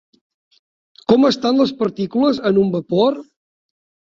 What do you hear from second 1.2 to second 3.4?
estan les partícules en un vapor?